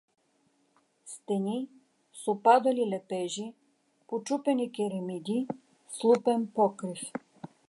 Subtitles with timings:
[1.11, 1.59] Стени
[2.21, 3.47] с опадали лепежи,
[4.07, 5.39] почупени керемиди,
[5.95, 7.01] слупен покрив.